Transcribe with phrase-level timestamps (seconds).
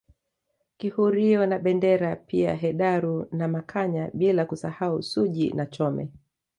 [0.77, 6.09] Kihurio na Bendera pia Hedaru na Makanya bila kusahau Suji na Chome